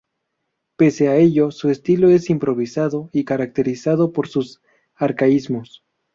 Pese 0.77 1.09
a 1.09 1.15
ello, 1.17 1.51
su 1.51 1.69
estilo 1.69 2.09
es 2.09 2.31
improvisado 2.31 3.11
y 3.13 3.23
caracterizado 3.23 4.13
por 4.13 4.27
sus 4.27 4.59
arcaísmos. 4.95 5.85